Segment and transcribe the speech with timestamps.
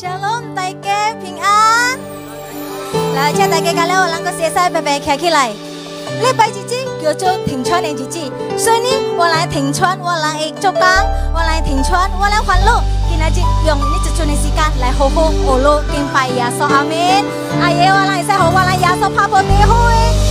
[0.00, 1.96] Shalom taike ping an.
[3.14, 5.50] La cha taike ka leo lang ko se sai pe pe kya ki lai.
[6.22, 8.24] Le bai ji ji yo cho ting chuan en ji ji.
[8.64, 12.10] So ni wo lai ting chuan wo lai ek cho kang wo lai ting chuan
[12.22, 12.76] wo lai huan lo.
[13.06, 15.76] Ki na ji yong ni ji chu ni si kan lai ho ho o lo
[15.92, 17.22] king pai ya so amen.
[17.62, 20.23] Ai ye wo lai sai ho wo lai ya so pa po te hoi.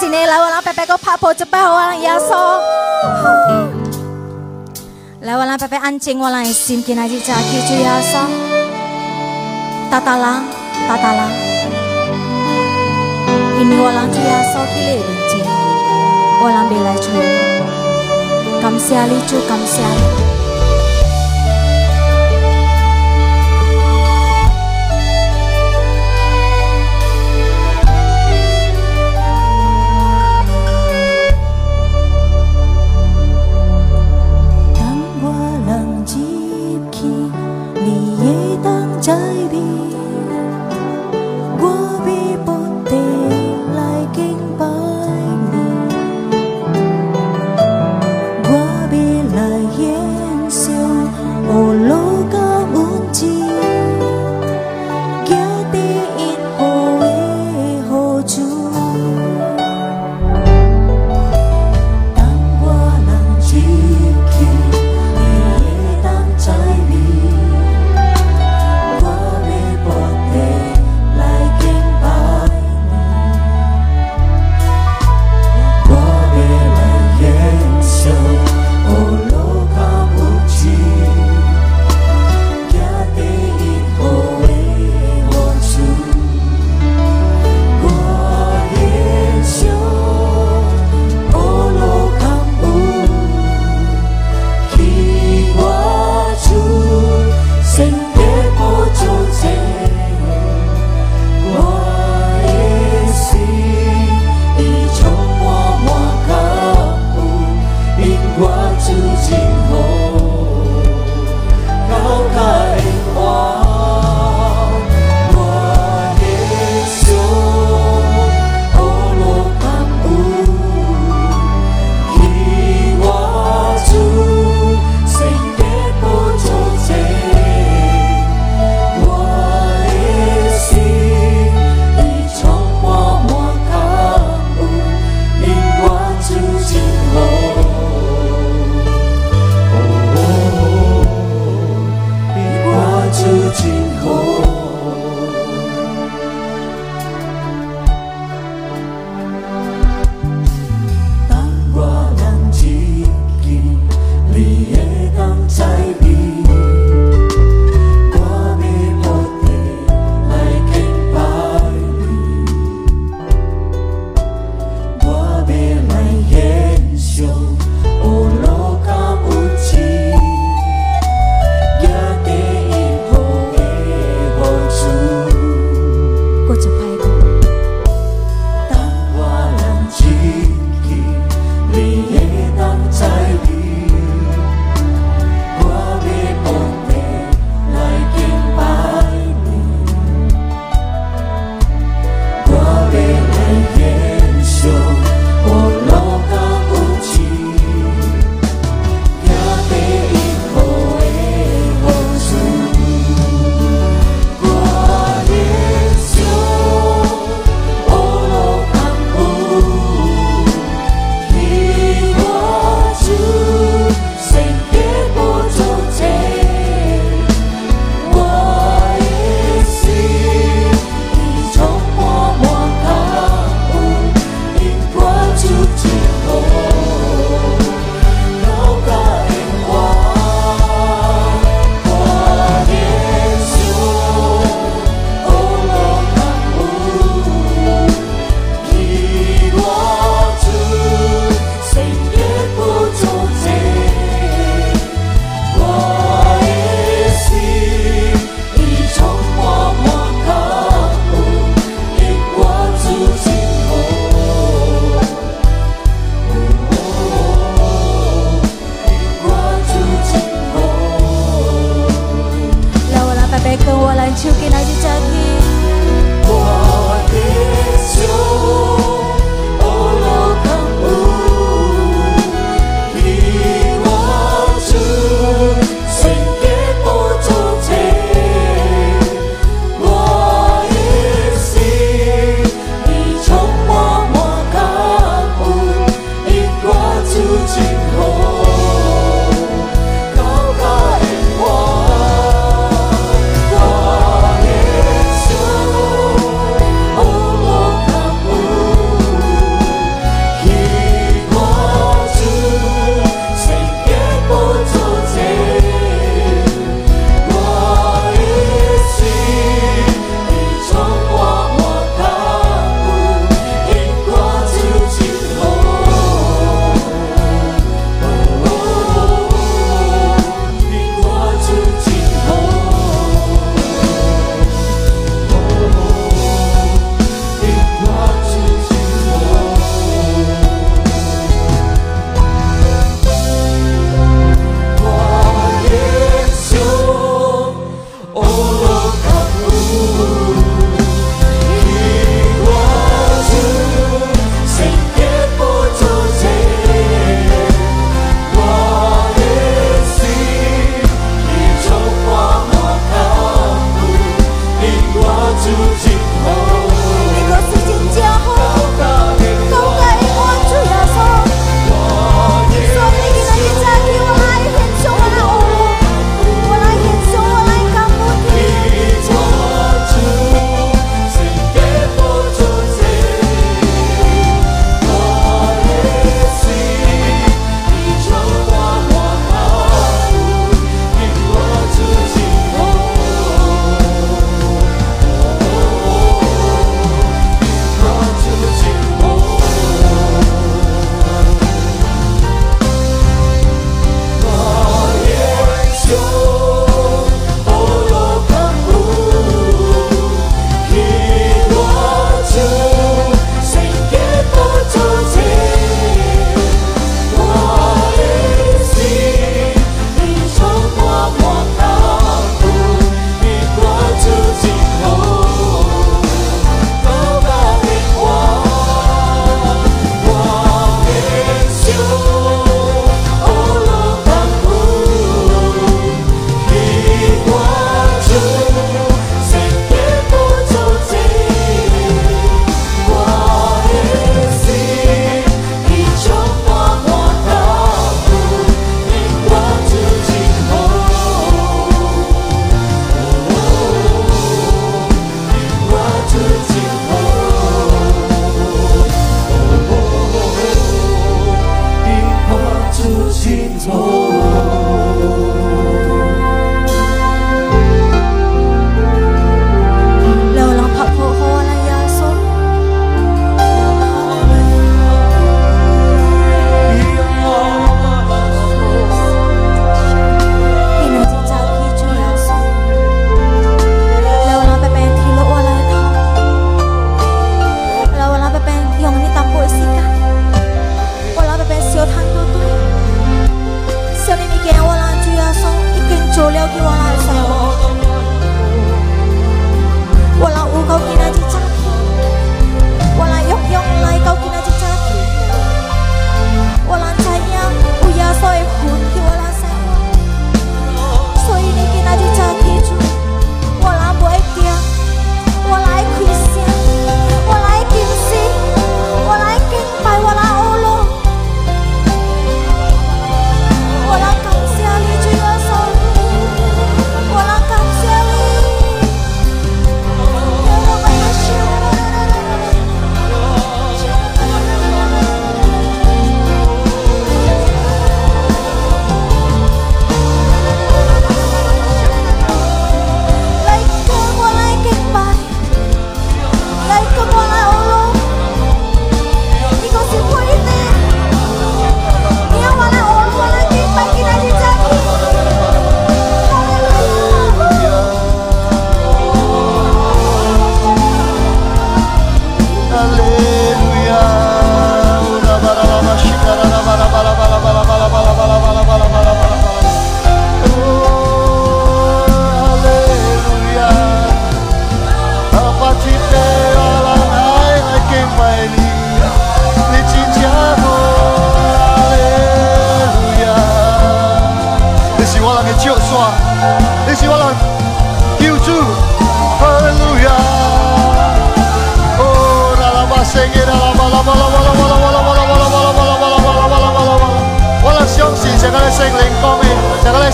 [0.00, 2.30] สิเนแล้ววันละแป๊ะก็พาโพจะไปหัวลังยาโซ
[5.24, 8.14] แล้ววันละแป๊ะอันจริงวันละซิมกินอะไรจ้าคิดจูยาโซ
[9.90, 10.40] ตาตาลัง
[10.88, 11.32] ตาตาลัง
[13.58, 14.90] อินวันละจูยาโซคิเล
[15.30, 15.44] จริง
[16.42, 17.26] วันละเบลจูย
[18.62, 20.35] กำเสียลิจูกำเสียลิ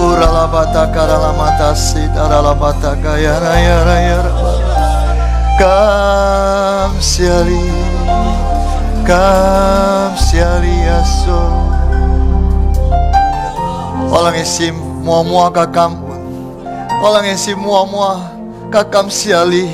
[0.00, 4.02] Uralabata karalamata sidaralabata gayara
[5.58, 7.70] Kam siali
[9.06, 11.42] Kam siali aso
[14.10, 14.74] Walang isim
[15.06, 16.11] mua mua kakam
[17.02, 18.30] walang yang si mua-mua
[18.70, 19.66] kakam siali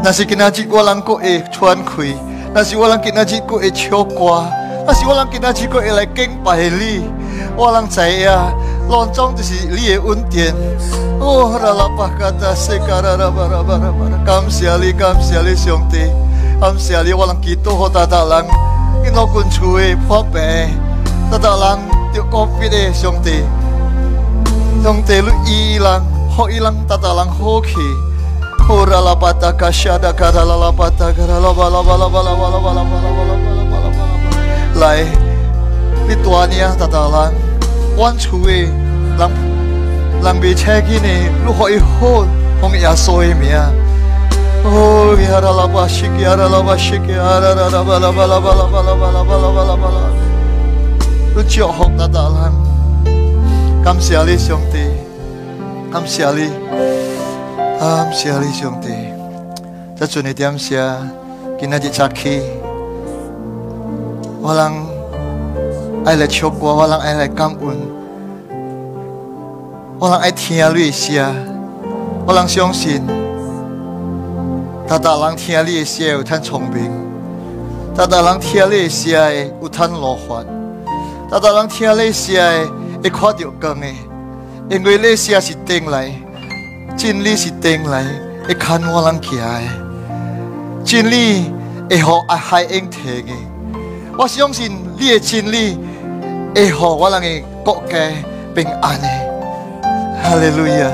[0.00, 2.16] nasi kinaji walang ko e chuan kui
[2.56, 4.48] nasi walang kinaji ko e chokwa
[4.88, 7.04] nasi walang kinaji ko e keng paheli
[7.52, 8.52] walang saya e
[8.88, 10.56] loncong di si lie untien
[11.20, 16.08] oh ralapah kata sekara raba raba raba kam siali kam siali siongti
[16.64, 18.48] kam siali walang kito ho tatalang
[19.04, 20.72] inokun chui pope
[21.28, 21.84] tatalang
[22.16, 23.63] tiok covid e siongti
[24.84, 26.04] Nong telu ilang,
[26.36, 27.88] ho ilang tatalang hoki.
[28.68, 32.84] Ora la pata da kara la la pata kara la bala bala bala bala bala
[32.84, 33.32] bala bala
[33.64, 34.16] bala bala bala.
[34.76, 35.08] Lai
[36.06, 37.32] Lituania tatalang.
[37.96, 38.66] Wan chui
[39.16, 39.32] lang
[40.20, 41.64] lang bi cheki ni lu ho
[42.60, 43.72] hong ya soi mia.
[44.68, 48.92] Oh, ya la ba shiki yara la ba shiki la la bala bala bala bala
[49.00, 49.48] bala bala
[49.80, 50.06] bala
[52.12, 52.63] bala.
[53.84, 54.78] 感谢你兄弟，
[55.92, 56.50] 感谢你，
[57.78, 58.88] 感谢你兄弟。
[59.94, 60.76] 在遵义点谢
[61.60, 62.40] 今亲爱的家 k
[64.40, 64.72] 我让
[66.06, 67.76] 爱来唱歌，我让爱来感恩，
[69.98, 71.22] 我让爱听你的声，
[72.26, 73.02] 我让相信。
[74.88, 76.90] 大大人听你的声有坦聪明，
[77.94, 80.42] 大大人听你的声有坦罗幻，
[81.30, 82.83] 大大人听你的声。
[83.04, 83.86] 会看到光的，
[84.70, 86.10] 因为那些是定来，
[86.96, 88.02] 真理是定来，
[88.48, 89.62] 会看我人起来，
[90.82, 91.52] 真理
[91.90, 93.32] 会好爱海恩天的。
[94.18, 95.76] 我相信你的真理
[96.54, 98.08] 会好我啷的国家
[98.54, 99.06] 平安的。
[100.22, 100.90] 哈利路亚，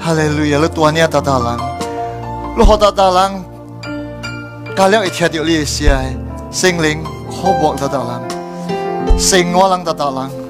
[0.00, 0.58] 哈利路亚！
[0.58, 1.58] 路多尼亚塔塔啷，
[2.56, 3.42] 路好塔塔啷，
[4.74, 6.10] 考量会听到你的是爱，
[6.50, 10.47] 心灵渴望塔塔啷，心我啷塔塔啷。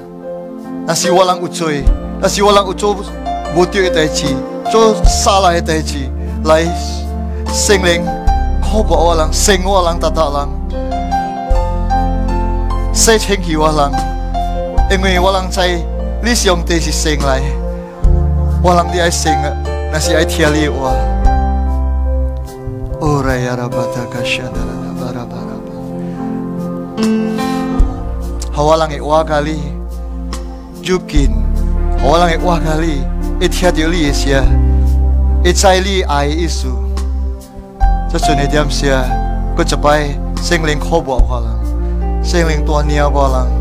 [0.89, 1.85] nasi walang utsoi
[2.17, 2.97] nasi walang utso
[3.53, 4.33] butio ite chi
[4.73, 6.09] cho sala ite chi
[6.41, 6.65] lai
[7.45, 8.01] singling
[8.65, 10.49] ko walang sing walang tata lang
[12.89, 13.93] se cheng hi walang
[14.89, 15.85] engwe walang chai
[16.25, 17.45] li siong te si sing lai
[18.65, 19.37] walang di ai sing
[19.93, 20.93] nasi ai thiali wa
[22.97, 25.57] ora ya rabata kashana la bara bara
[28.57, 29.77] hawalang e wa kali
[30.81, 31.31] Jukin
[31.99, 33.03] Orang wah kali
[33.43, 34.43] It had you ya
[35.43, 36.75] It sai li ai isu
[38.11, 39.05] yang diam sia
[39.55, 41.59] Kau cepai Sing ling kau buat orang
[42.25, 43.51] Sing ling tua nia buat orang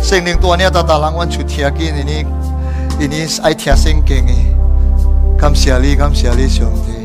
[0.00, 2.22] Sing ling tua nia tata lang wan cuti lagi ini
[2.96, 4.52] Ini ai tia sing kengi e.
[5.40, 6.96] Kam sia li kam sia li ti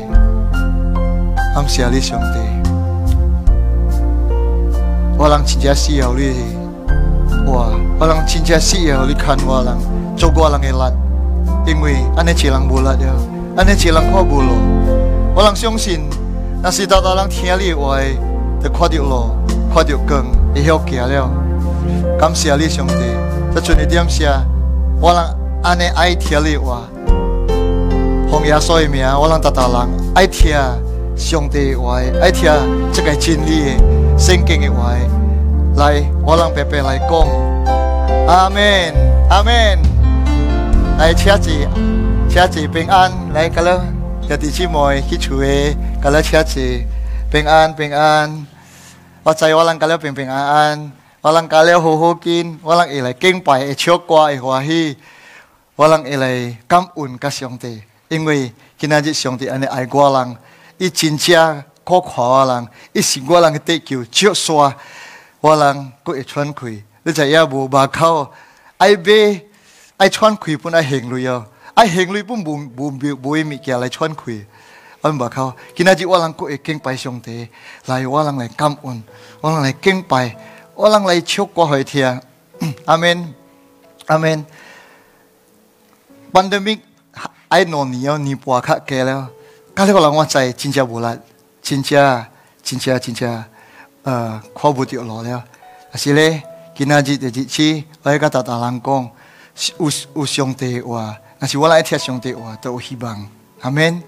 [1.56, 2.46] Kam sia li siong ti
[5.16, 6.30] Orang cinta siau li
[7.46, 7.70] 我
[8.06, 9.78] 人真正需要你看我人，
[10.16, 12.98] 做我人诶力，因为安尼一人无力了，
[13.56, 14.48] 安尼一人看无力。
[15.34, 16.00] 我人相信
[16.60, 17.98] 若是达达人听你诶话，
[18.60, 19.30] 着看着路，
[19.72, 21.30] 看着光，会晓行了。
[22.18, 22.94] 感谢你上帝，
[23.54, 24.28] 再进一点写，
[25.00, 26.80] 我人安尼爱听你话，
[28.28, 29.06] 风邪煞于名。
[29.16, 30.52] 我人达达人爱听
[31.16, 32.52] 上帝诶话，爱听
[32.92, 33.76] 即个真理诶
[34.18, 34.96] 圣经诶话。
[35.76, 37.10] 来，我让佩佩来讲。
[38.26, 38.94] 阿门
[39.28, 39.78] 阿门。
[40.96, 41.50] 来，车子，
[42.30, 43.12] 车子平安。
[43.34, 46.60] 来，快弟姐妹去一诶，快了车子
[47.30, 48.46] 平安平安。
[49.22, 50.92] 我来，我让快来平平安安。
[51.20, 54.96] 我让快来好好敬，我让一来敬拜，会唱歌，会欢喜，
[55.74, 60.36] 我让一来感恩各兄弟，因为今天这兄弟，安尼爱我人，
[60.78, 61.34] 伊真挚
[61.84, 64.58] 可夸我浪，伊是我浪的得救救赎。
[65.50, 68.08] อลังกูไอชวนคุยแล้วจะยาบูบาเข้า
[68.78, 69.06] ไอเบ
[69.98, 71.28] ไอชวนคุยปุ่นไอเฮงลุย
[71.74, 72.92] ไอเฮงลุยปุ่นบูมบูม
[73.24, 74.36] บุยมีเกลไอชวนคุย
[75.02, 75.42] อันบอกเขา
[75.74, 77.28] กินอาจีว่าลังกูเอเก่งไปชงเท
[77.88, 78.98] ลายว่าลังเลยกำอุ่น
[79.42, 80.12] ว่าลังเลยเก่งไป
[80.80, 82.06] ว่าลังเลยชกกว่าหอยเทีย
[82.88, 83.18] อามน
[84.10, 84.38] อามน
[86.32, 86.78] ปันเดมิก
[87.50, 89.20] ไอโนนนี่เอานี่ปวักแกแล้ว
[89.76, 91.16] ก็เลยว่าลังว่าใจจริงจะบุลัด
[91.66, 92.02] จริงจะ
[92.66, 93.55] จริงจะจริงจะ
[94.06, 95.44] 呃看不着路了
[95.90, 96.40] 但是咧
[96.76, 99.10] 今仔日诶日子我会甲大大人讲
[99.80, 103.28] 有有上帝诶话若是我来听上帝诶话着有希望
[103.60, 104.00] 后面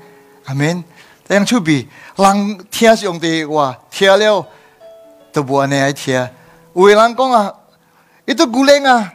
[0.44, 0.82] 后面
[1.26, 1.84] 人厝边
[2.16, 4.46] 人听上帝诶话听了
[5.32, 6.14] 着无安尼爱听
[6.74, 7.52] 有诶人讲啊
[8.24, 9.12] 伊只牛奶啊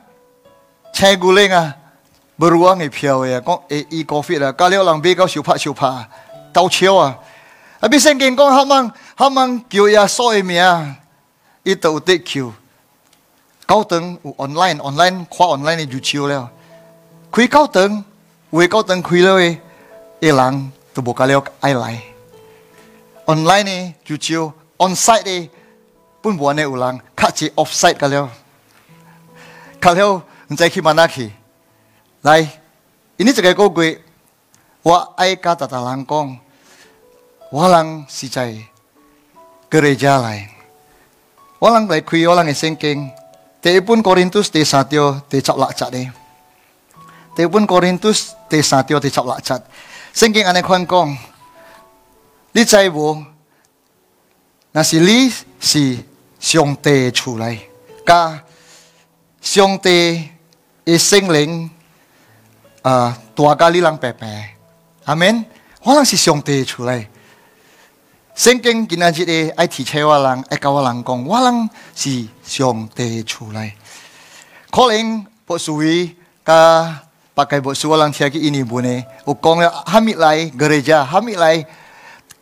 [0.92, 1.74] 青牛奶啊
[2.36, 6.10] 无如讲会飘诶讲会伊高飞压啊教了人比较受拍受拍啊
[6.52, 7.18] 刀鞘啊
[7.84, 10.96] 阿比森跟公，好忙好忙，教呀，所以咩啊，
[11.64, 12.50] 伊都得教。
[13.68, 16.50] 凯腾有 online online，qua online 呢，就教了。
[17.30, 18.06] 亏凯腾，
[18.52, 19.60] 亏凯腾亏了喂，
[20.22, 22.00] 伊郎就播开料 online。
[23.26, 25.50] online 呢，就教 onsite 呢
[26.22, 28.30] ，pun 播呢个乌郎 catch offside 凯料。
[29.82, 31.32] 凯料唔知喺边度呢？
[32.22, 32.42] 来，
[33.18, 34.02] 呢个就系我喂，
[34.84, 36.40] 我爱卡塔塔郎公。
[37.54, 38.52] 无浪西菜，
[39.70, 40.50] 教会来，
[41.60, 43.06] 无浪白魁，无浪西圣经，
[43.62, 44.34] 台湾人，台湾人，
[50.16, 51.18] 圣经，安尼，香港，
[52.56, 53.24] 西菜无，
[54.72, 55.98] 那是里是
[56.40, 57.60] 兄弟出来，
[58.04, 58.44] 加
[59.44, 60.28] 兄弟
[60.86, 61.70] 一生灵，
[62.82, 64.56] 呃，多咖喱浪白白，
[65.06, 65.46] 阿门，
[65.84, 67.08] 无浪是兄弟出来。
[68.36, 73.76] 圣经今日只的爱提车无浪，爱卡无浪空，无浪是圣天出来。
[74.72, 76.08] calling 伯苏威，
[76.44, 77.00] 卡
[77.36, 80.50] ，package 伯苏无浪，写起印尼布内，无浪 hamilay，
[80.84, 81.22] 教会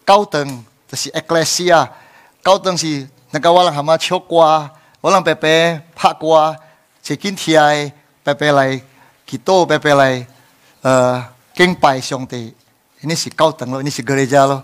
[0.08, 4.70] hamilay，counting，这是 ecclesia，counting 是，无浪 hamat chokua，
[5.02, 8.80] 无浪 pepe，pakua，checkin tiai，pepe 来
[9.30, 10.26] ，kito pepe 来
[11.54, 12.54] ，kingpai 圣天，
[13.02, 14.64] 这是 counting 啰，这是教会啰。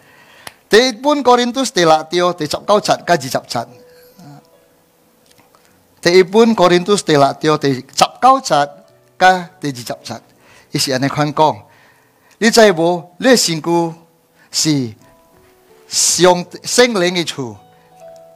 [0.71, 3.67] 第一本人都是第六章第十九节加二十节。
[6.01, 8.69] 第一本人都是第六章第十九节
[9.19, 10.21] 加第二十节，
[10.71, 11.61] 伊是安尼款讲。
[12.37, 13.03] 你知无？
[13.17, 13.93] 你的身躯
[14.49, 14.93] 是
[15.89, 17.53] 上圣灵的厝，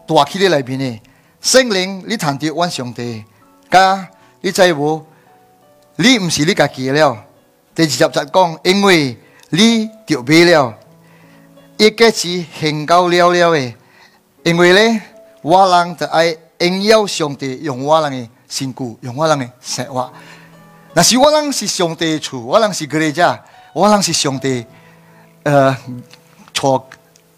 [0.06, 1.02] 大起的内面呢？
[1.40, 3.24] 圣灵，你谈到阮上帝，
[3.72, 4.10] 加
[4.42, 5.06] 你知无？
[5.96, 7.18] 你毋是你家己的了。
[7.74, 9.18] 第二十节讲，因为
[9.52, 10.80] 你着买了。
[11.78, 13.74] 一个是很高了了的，
[14.44, 15.02] 因为呢，
[15.42, 20.12] 我人是爱荣耀上帝用我人的身故，用我人的生活。
[20.94, 23.42] 那是我人是上帝厝，我人是格家，
[23.74, 24.66] 我人是上帝
[25.44, 25.76] 呃，
[26.54, 26.88] 错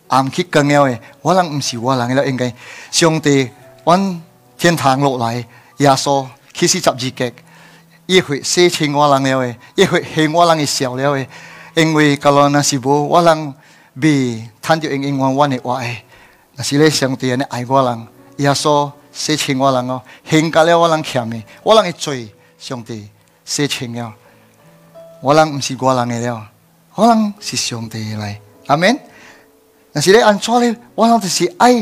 [0.08, 1.00] 暗去更了的。
[1.24, 2.54] 我人毋是我人的了，应该
[2.92, 3.50] 上帝
[3.86, 4.22] 往
[4.60, 5.34] 天堂落来，
[5.78, 6.24] 耶稣
[6.54, 7.32] 去死十字架
[8.06, 11.26] 一会洗清我人了的，一会恨我人的笑了的，
[11.74, 13.54] 因为格罗那是无我人。
[14.00, 16.04] 别贪图用用我我的话诶，
[16.56, 18.08] 那是你上帝的爱我人，
[18.38, 23.08] 耶稣是情我人哦，增加了我人欠蜜，我人一罪，上帝
[23.44, 24.14] 失情了，
[25.22, 26.48] 我人毋是我人的了，
[26.94, 29.00] 我人是上帝的来，amen。
[29.94, 31.74] 那是你安怎咧，我人就是爱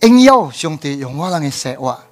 [0.00, 2.04] 应邀，上帝用我人的说话。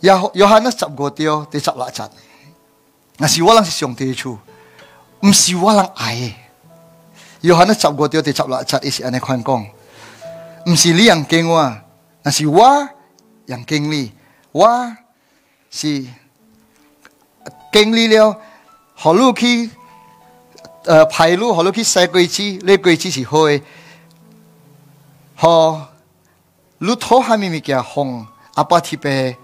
[0.00, 2.08] 约约翰是执过铁的执拉铲。
[3.16, 4.36] 那是我人是上天处，
[5.20, 6.34] 不是我人爱耶。
[7.42, 9.66] 约翰十查国第十查拉也是安尼宽讲，
[10.64, 11.76] 不是你人敬我，
[12.22, 12.88] 那是我
[13.46, 14.12] 人敬你。
[14.50, 14.68] 我，
[15.70, 16.04] 是，
[17.72, 18.36] 敬你了。
[18.96, 19.70] 何来去，
[20.84, 23.60] 呃，排路，何来去西归去，那归去是好的。
[25.34, 25.88] 好，
[26.78, 29.36] 路途还没给红，阿爸提贝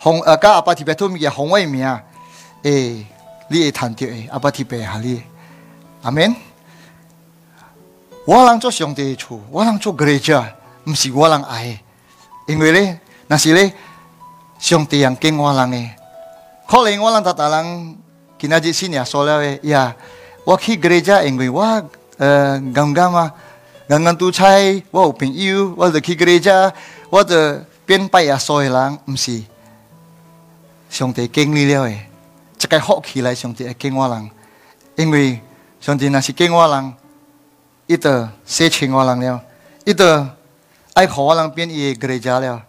[0.00, 2.02] 红，呃，加阿爸提贝托没给红外面啊，
[2.62, 3.06] 诶。
[3.48, 5.22] 你谈弟兄，阿爸提杯哈利，
[6.02, 6.34] 阿门。
[8.24, 10.04] 我能做兄弟处，我能做教
[10.42, 10.54] 会，
[10.90, 11.78] 唔是我能爱。
[12.48, 13.72] 因为呢，那是咧，
[14.58, 15.90] 兄弟讲经我浪呢，
[16.66, 17.96] 可能我浪达塔浪，
[18.36, 19.94] 今日新年说了以呀，
[20.44, 21.62] 我去教会，因为我
[22.18, 23.32] 呃，刚刚啊，
[23.88, 24.44] 刚刚主差
[24.90, 26.72] 我，有朋友，我，我去教会，
[27.10, 29.40] 我得辨别啊，所有人唔是
[30.90, 32.10] 兄弟经历了诶。
[32.58, 34.30] 这个好气来，上帝给我人，
[34.96, 35.38] 因为
[35.80, 36.94] 上帝那是给我人，
[37.86, 39.42] 伊在深情我人了，
[39.84, 40.26] 伊在
[40.94, 42.62] 爱我郎变耶格家了。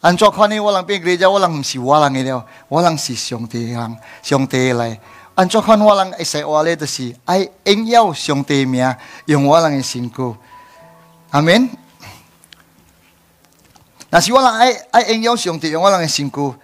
[0.00, 4.98] 安怎看呢，我人变格雷家，我人不是我郎了，我人是上帝人，上帝来。
[5.34, 6.74] 安怎看，我人会使我咧？
[6.76, 8.94] 的是爱应要上帝名，
[9.26, 10.34] 用我人的身躯。
[11.30, 11.68] 阿门。
[14.10, 16.54] 那是我人爱爱应佑上帝，用我人的心有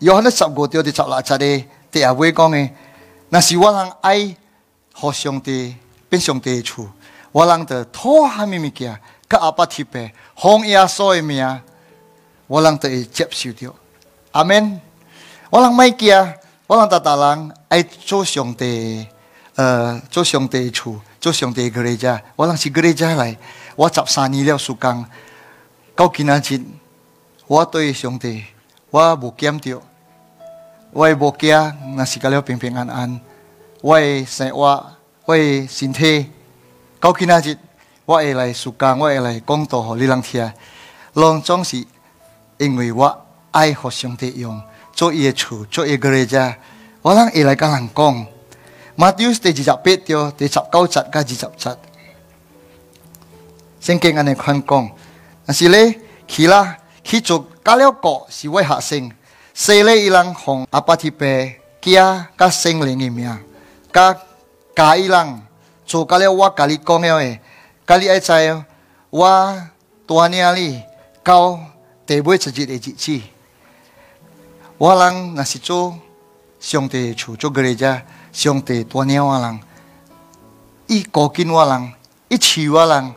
[0.00, 1.64] 约翰十五国第十六七的。
[1.92, 2.74] 第二位讲诶，
[3.28, 4.34] 若是我让爱
[4.94, 5.76] 互上帝
[6.08, 6.90] 变上帝厝，
[7.30, 11.60] 我让的土下面物件，甲阿爸提呗，红叶烧诶呀，
[12.46, 13.70] 我让的会接受点，
[14.30, 14.80] 阿门，
[15.50, 16.08] 我让没惊，
[16.66, 19.06] 我让在台湾爱做上帝，
[19.56, 23.36] 呃，做上帝厝，做上帝格一家，我让是格一家来，
[23.76, 25.04] 我十三年了，时间，
[25.94, 26.72] 到今啊今，
[27.46, 28.42] 我对上帝，
[28.88, 29.78] 我无减掉。
[30.94, 31.50] 我会无惊
[31.96, 33.18] 若是甲了平平安安
[33.80, 34.62] 我会生活
[35.24, 36.30] 我会身体
[37.00, 37.56] 过去那日
[38.04, 40.52] 我会来暑假我会来讲道互你人听
[41.14, 41.82] 拢总是
[42.58, 44.60] 因为我爱互相利用
[44.92, 46.54] 做伊一厝，做一个人家
[47.00, 48.26] 我人会来甲人讲
[48.94, 51.70] 嘛就是第二十八条第十九节甲二十集
[53.80, 54.90] 先给安尼看讲
[55.46, 55.94] 若是呢
[56.28, 59.10] 去啦去做甲了过是为学生
[59.84, 63.38] 里伊红红，阿巴提佩，卡甲辛灵的名，
[63.92, 64.16] 甲
[64.74, 65.40] 卡伊朗，
[65.86, 67.40] 苏卡雷瓦卡利孔耶，
[67.84, 68.64] 卡利埃塞尔，
[69.10, 69.62] 我
[70.06, 70.68] 托尼亚到第
[71.30, 71.60] 奥
[72.06, 73.20] 泰博伊日子，
[74.78, 75.96] 我人若是做
[76.58, 79.60] 上帝苏，做蒂苏，圣上帝尼亚我人，
[80.86, 81.92] 伊科金我人，
[82.28, 83.14] 伊饲我人。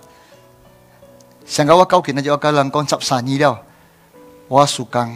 [1.45, 3.56] 圣卡我卡奥肯，那就叫卡朗孔萨萨尼尔
[4.50, 5.15] 瓦苏康。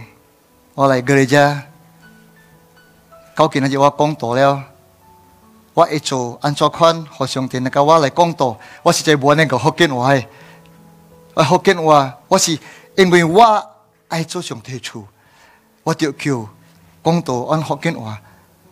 [0.79, 1.63] 我来跟个人，
[3.35, 4.63] 究竟系我讲多了，
[5.73, 10.25] 我一做安卓款，互相听那个我来讲多，我是在无那个福建话，诶。
[11.33, 12.57] 我福建话，我是
[12.95, 13.43] 因为我
[14.07, 15.05] 爱做上提出，
[15.83, 16.47] 我就叫
[17.03, 18.17] 讲多按福建话，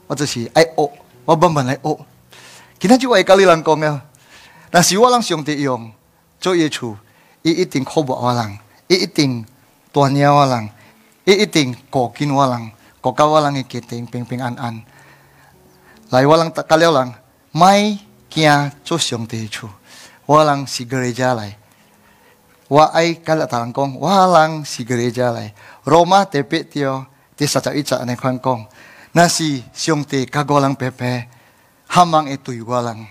[0.08, 0.92] 我就是爱学，
[1.26, 1.82] 我慢慢来学。
[2.80, 4.02] 今天就我教你人讲了，
[4.72, 5.92] 但是我让上帝用
[6.40, 6.96] 做业处，
[7.42, 9.46] 伊一定靠不我人，伊一定
[9.92, 10.70] 锻炼我人。
[11.28, 12.72] iiting ko kinwalang
[13.04, 14.76] ko kawalang ikiting pingping an an
[16.08, 17.20] lai walang kaliaw lang
[17.60, 18.00] mai
[18.32, 19.68] kia chusyong te chu
[20.24, 21.52] walang si gereja lai
[22.72, 25.52] wa ai kalatalang kong walang si gereja lai
[25.84, 28.64] roma te petio te saca ica ne kong
[29.20, 31.28] nasi siong te kagolang pepe
[31.92, 33.04] hamang itu walang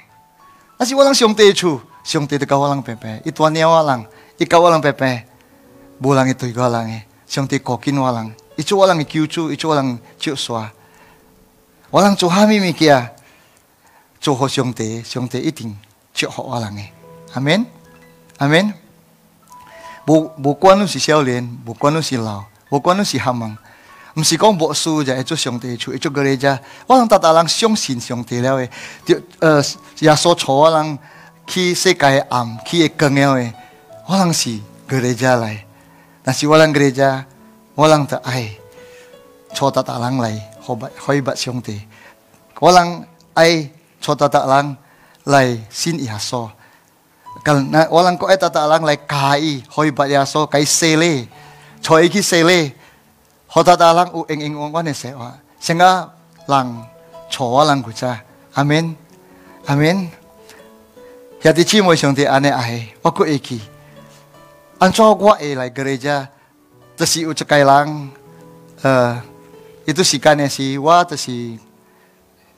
[0.80, 4.08] nasi walang siong te chu siong te te kawalang pepe itwan niya walang
[4.40, 5.20] ikaw walang pepe
[6.00, 10.72] bulang itu iwalang eh 兄弟，靠近我浪，伊就我浪，伊救助，伊就我浪救赎啊！
[11.90, 13.10] 我浪做哈米物件，
[14.20, 15.76] 做好兄弟，兄弟一定
[16.14, 16.92] 祝福我浪诶！
[17.32, 17.66] 阿门，
[18.38, 18.72] 阿门。
[20.04, 23.56] 不不管侬是少年，不管侬是老，不管侬是哈忙，
[24.14, 28.70] 毋是讲无 o 就会做上帝，就会做个人家，我浪大大浪相信兄弟了诶！
[29.40, 29.60] 呃，
[29.98, 30.96] 要说错我浪
[31.44, 33.52] 去世界暗，去光了诶，
[34.06, 35.65] 我浪是人家来。
[36.26, 37.22] nasi walang gereja
[37.78, 38.58] walang ta ai
[39.54, 40.34] chota ta lang lai
[40.66, 40.90] hobat
[41.22, 41.78] bat siong te
[42.58, 43.06] walang
[43.38, 43.70] ai
[44.02, 44.74] chota ta lang
[45.22, 46.50] lai sin ihaso
[47.70, 51.30] na walang ko eta ta lang lai kai hoibat yaso kai sele
[51.78, 52.74] choi ki sele
[53.46, 55.30] hota ta lang u eng eng ong wan sehingga
[55.62, 56.10] senga
[56.50, 56.82] lang
[57.30, 58.18] chowa lang gucha
[58.58, 58.98] amen
[59.70, 60.10] amen
[61.46, 63.75] Ya chi mo siong te ane ai wako eki
[64.78, 66.28] 安照我会来 g e r
[66.94, 68.10] 就是有一开人，
[68.82, 69.22] 呃，
[69.86, 71.58] 伊都时间的是我，就是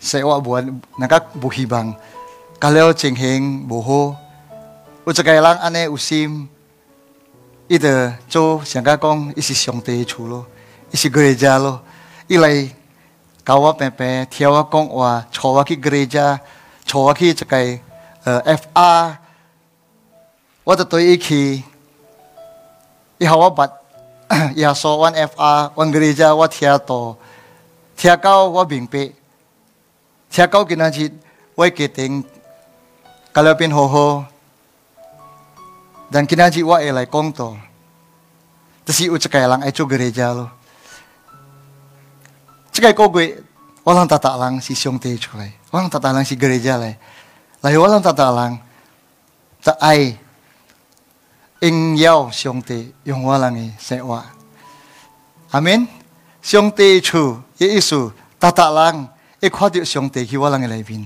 [0.01, 0.61] 说我无
[0.97, 1.95] 那个无希望，
[2.59, 4.17] 干了情形无好，
[5.07, 6.49] 有只开人安尼有心，
[7.69, 10.45] 伊的做想甲讲，伊是上帝厝咯，
[10.91, 11.81] 伊是 g e r 咯，
[12.27, 12.69] 伊来
[13.45, 16.41] 教我平平，听我讲话，坐我去 g e r e
[16.95, 17.79] 我去这个
[18.25, 19.17] 呃 FR，
[20.65, 21.63] 我就对伊去。
[23.19, 23.71] Yawabat,
[24.79, 27.19] so wan FA, wan gereja, wa tia to,
[27.99, 29.11] tia kau wa bingpe,
[30.31, 31.11] tia kau kina jit,
[31.59, 32.23] wa kiting,
[33.35, 34.23] kalapin hoho,
[36.15, 37.59] dan kina jit wa elai kong to.
[38.87, 40.47] Tasi ucekai lang ecu gereja lo.
[42.73, 43.35] Cekai kau gue,
[43.83, 46.95] walang tata lang si siong te cukai, walang tata lang si gereja lai,
[47.67, 48.63] lai walang tata lang,
[49.59, 50.28] ta ai
[51.61, 52.31] 荣耀，
[52.65, 54.23] 帝用我人的生活。
[55.51, 55.87] 阿门。
[56.41, 57.43] 上帝一的
[57.75, 59.09] 意思，大大人
[59.43, 61.05] 会看到上帝去我人的内面，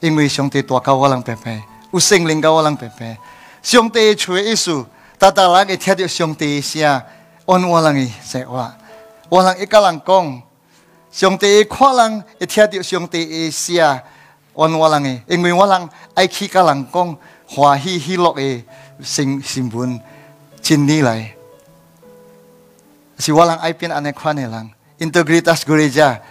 [0.00, 1.60] 因为上帝大搞我人白白，
[1.92, 3.18] 有圣灵搞我人白白。
[3.60, 4.86] 上帝一的意思，
[5.18, 7.04] 大大人会听到上帝的声，安
[7.64, 8.72] 我人的生活。
[9.28, 10.42] 我人一个人讲，
[11.10, 14.00] 上帝一人会听到上帝的声，安
[14.72, 17.16] 我人你因为我人爱去个人讲，
[17.48, 18.64] 欢喜喜乐的。
[19.02, 19.98] sing simbun
[20.62, 21.34] cin nilai.
[23.18, 24.70] Si walang aipin anekwane lang.
[24.98, 26.22] Integritas gereja.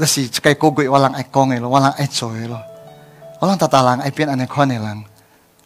[0.00, 2.60] Nasi kay kugui walang ekong ilo, walang ecoy ilo.
[3.40, 5.04] Walang tatalang aipin anekwane lang.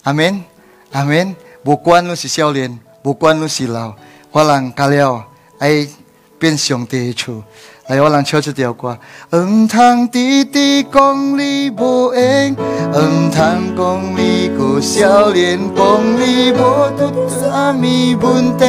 [0.07, 0.43] Amin?
[0.95, 1.35] Amin?
[1.65, 3.95] Bukuan lu si Xiaolin, bukuan lu silaw.
[4.35, 5.27] Walang kaliao
[5.63, 5.87] ay
[6.39, 7.43] pensyong tehechu.
[7.87, 8.97] 来，我来唱一条歌。
[9.31, 12.57] 恩汤弟弟讲你无闲，
[12.95, 16.59] 恩汤讲你个笑脸，讲你无
[16.97, 18.65] 多啥咪问题，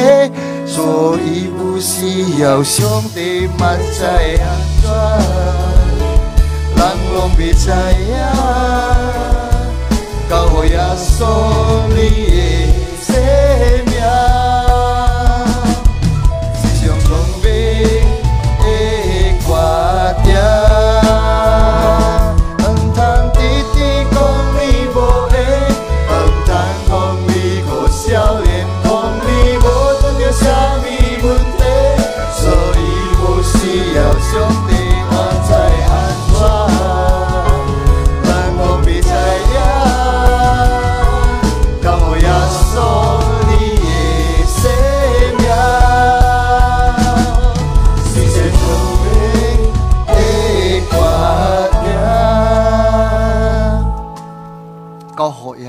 [0.66, 5.18] 所以不需要兄弟蛮在意啊，
[6.76, 8.96] 人侬别知意啊，
[10.28, 10.78] 刚好也
[11.98, 12.25] 你。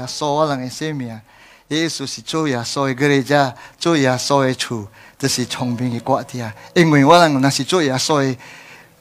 [0.08, 1.10] 说我人的生命
[1.68, 4.88] 耶稣是主耶稣的教家，主耶稣的厝，
[5.20, 6.52] 这是聪明的国家。
[6.74, 8.24] 因为，我人那是主耶稣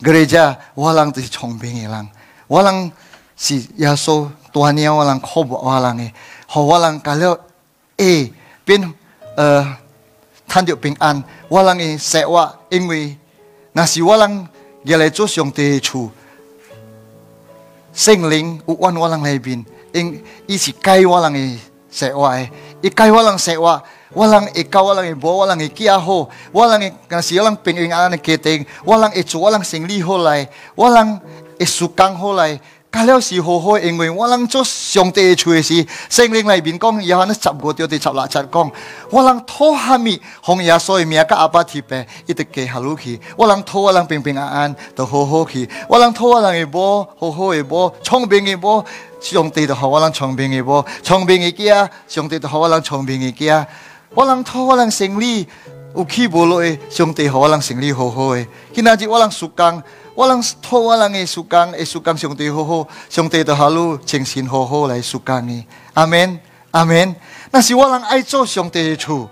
[0.01, 2.09] 的教家，我人就是聪明的人。
[2.49, 2.91] 我人
[3.37, 7.41] 是耶稣托尼我人，哭吧，我的，个，我人个，卡
[7.99, 8.33] 诶，
[8.65, 8.93] 变
[9.37, 9.63] 呃
[10.49, 13.17] t h a n you 平安，我人个，sewa，因为，
[13.75, 14.49] 那是我人
[14.83, 16.11] 原来做上帝厝，
[17.95, 19.65] 圣灵，我万我人来 bin。
[19.97, 20.09] ing
[20.85, 21.35] kai walang
[21.91, 22.49] isewa eh.
[22.93, 23.81] kai walang sewa.
[24.17, 26.25] Walang ikaw, walang ibo, walang ikiyaho.
[26.55, 28.63] Walang kasi walang pingingalan ng kiting.
[28.87, 30.47] Walang itso, walang singliholay.
[30.79, 31.21] Walang
[31.61, 32.57] isukang holay.
[32.91, 35.75] 干了是好好，因为我能做上帝的厨事。
[36.09, 38.71] 圣经里面讲，约后的十个月的第十六章讲，
[39.11, 41.97] 我能脱下面红牙以名，甲阿爸提拔，
[42.27, 43.21] 一直给下去。
[43.37, 45.69] 我能讨我能平平安安都好好去。
[45.89, 48.85] 我能讨我能一波，好好一波，聪明一波。
[49.21, 53.67] 上帝都好，我能聪明一波，聪明一家，上帝都好，我能聪明一家。
[54.15, 55.47] 我能讨我能胜利，
[55.97, 58.47] 有气无的，上帝好，我能胜利，好好诶。
[58.73, 59.83] 今仔日我能苏康。
[60.17, 61.43] 无人无浪，耶稣，
[61.77, 64.51] 耶稣，上帝好好，上帝打呼，称心来。
[64.51, 65.21] 吼，耶稣，
[65.93, 67.15] 阿门，阿门。
[67.51, 69.29] 那无人爱做上帝的主，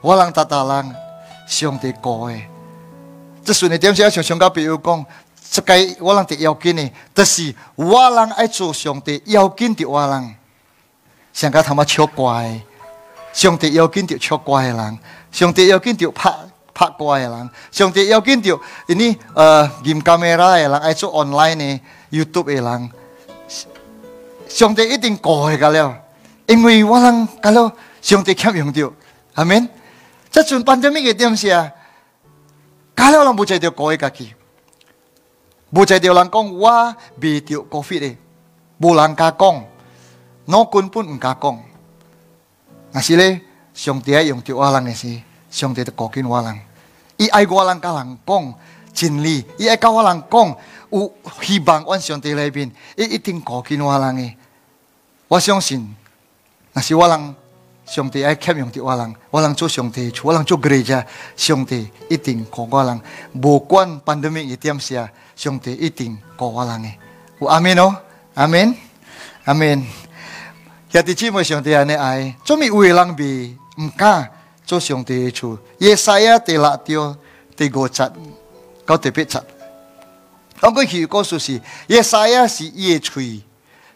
[0.00, 0.94] 无人打打人
[1.48, 2.48] 上帝乖。
[3.44, 5.04] 这孙一点些像上高朋友讲，
[5.50, 6.88] 这个无人得要紧呢？
[7.12, 10.32] 但是无人爱做上帝要紧的无浪，
[11.32, 12.60] 上高他妈错怪，
[13.32, 14.98] 上帝要紧的错怪人
[15.32, 16.32] 上帝要紧的怕。
[16.78, 22.90] 拍歌的人，上帝要紧着，因呢呃用 camera 诶人，爱做 online 的 YouTube 的人，
[24.48, 25.92] 上帝一定过去噶了，
[26.46, 28.92] 因為我人噶了，上帝吸用着，
[29.34, 29.68] 係咪？
[30.30, 31.68] 即陣班咗咩嘅點事啊？
[32.94, 34.32] 噶了人冇濟到過去家己，
[35.72, 38.16] 冇濟到人講我未着 COVID 嘅，
[38.80, 39.62] 冇人敢講，
[40.44, 41.58] 我根本唔敢講，
[42.92, 43.40] 但是咧，
[43.74, 46.67] 上帝用着我人嘅事，上帝就過緊我人。
[47.18, 48.54] 伊爱我人甲人讲
[48.94, 50.56] 真理伊爱甲我人讲
[50.90, 54.36] 有希望阮上帝内面伊一定靠近我人诶
[55.26, 55.94] 我相信
[56.72, 57.34] 若是我人
[57.84, 61.04] 上帝爱欠用着我人我人做上帝我人做几日者
[61.36, 63.00] 上帝一定无我人
[63.32, 66.98] 无管别人的一点事上帝一定无我人诶
[67.40, 67.96] 有阿明哦
[68.34, 68.72] 阿明
[69.44, 69.84] 阿明
[70.90, 74.30] 兄弟姐妹上帝爱你爱做你为人民不敢
[74.68, 75.92] 就是用的吹，耶！
[75.94, 77.16] 我第六掉，
[77.56, 78.06] 第五臭，
[78.84, 79.42] 到第八臭。
[80.60, 82.00] 我过去讲，我就是耶！
[82.02, 83.40] 啊是伊的嘴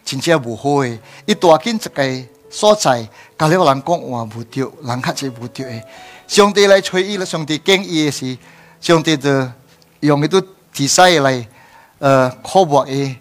[0.02, 3.06] 真正无好的，伊大根一个所在，
[3.36, 5.82] 甲了人讲换无着，人确实无着的。
[6.26, 8.38] 兄弟来伊了，兄弟议诶是，
[8.80, 9.52] 兄弟的
[10.00, 10.40] 用都
[10.72, 11.46] 提塞来，
[11.98, 13.14] 呃，哭不伊，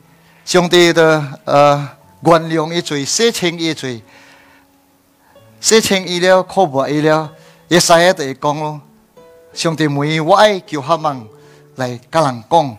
[0.45, 1.89] 兄弟的呃，
[2.23, 4.01] 原谅伊嘴，洗清诶嘴，
[5.59, 7.29] 洗清伊了，哭不伊了。
[7.71, 8.81] 耶稣呀，会讲咯，
[9.53, 11.25] 兄弟们，我爱叫他们
[11.77, 12.77] 来跟人讲，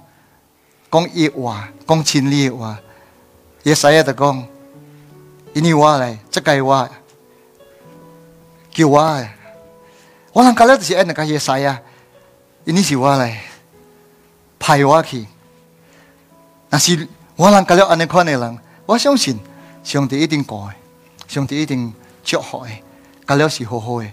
[0.91, 2.79] 讲义话，讲真理话。
[3.63, 4.47] 耶稣呀，讲，
[5.55, 6.19] 因为我来？
[6.31, 6.91] 这个我啥？
[8.71, 9.31] 叫诶，
[10.31, 11.79] 我觉卡就是爱那个耶稣
[12.67, 13.43] 因为是我来？
[14.59, 15.25] 派我去。
[16.69, 19.41] 但是我人感觉安尼款的人，我相信
[19.83, 20.75] 兄弟一定过，的，
[21.27, 21.91] 兄弟一定
[22.23, 22.83] 祝福诶，
[23.25, 24.13] 感觉是好好诶。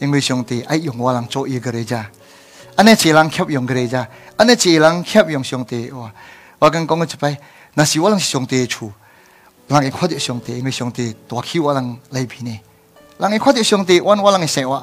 [0.00, 1.98] 因为上帝爱用我人做一个人家，
[2.74, 6.10] 安一个人缺用个人家，安一个人缺用上帝哇！
[6.58, 7.38] 我跟讲过一摆，
[7.74, 8.90] 那是我人是上帝的厝，
[9.68, 12.60] 人会看到上帝，因为上帝大起我人来边呢。
[13.18, 14.82] 人会看到上帝，我我人的生活，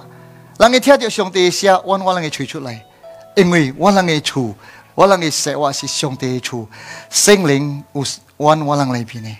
[0.59, 2.85] 人会听到上帝的声，我我人会吹出来，
[3.35, 4.53] 因为我人的厝，
[4.93, 6.67] 我人的生活是上帝的厝，
[7.09, 8.05] 圣灵有
[8.37, 9.37] 我我人来边呢。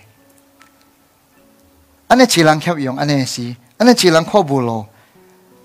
[2.08, 4.84] 安尼一个人缺用，安的是安尼一个人靠不牢。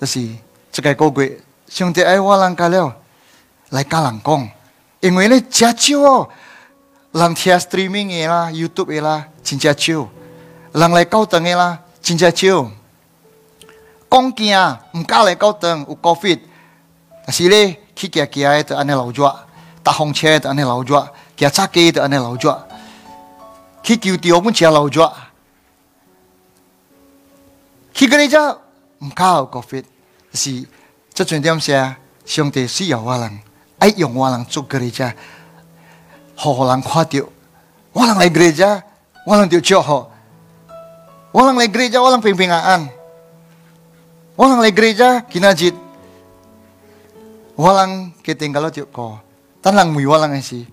[0.04, 0.28] 就是
[0.70, 1.40] 这个国规，
[1.70, 2.94] 兄弟，我让大家了，
[3.70, 4.50] 来加人讲，
[5.00, 6.30] 因为呢，家教哦，
[7.14, 10.06] 让听 Streaming 伊拉、YouTube 伊拉，进家教，
[10.74, 12.70] 让来沟通的啦，进家教。
[14.10, 16.42] 关键啊，唔加来沟通，有 Covid，
[17.30, 19.40] 是咧，去假乞假的安尼老做，
[19.84, 21.02] 搭红车的安尼老做，
[21.38, 22.62] 乞车 k e 的安尼老做，
[23.82, 25.14] 去 Q T O G 的也老做，
[27.94, 29.86] 乞隔离家唔加有 Covid。
[30.34, 30.66] 是，
[31.14, 33.40] 这阵点写上帝需要我人
[33.78, 35.14] 爱用我人做格里家，
[36.36, 37.24] 好好人夸掉，
[37.92, 38.82] 我人来格里家，
[39.28, 40.06] 我人就祝福，
[41.32, 42.90] 我人来格里家，我人平平安安，
[44.36, 45.74] 我人来格里家，今阿进，
[47.56, 49.16] 我人决定个老掉课，
[49.62, 50.66] 但人咪我人呢事，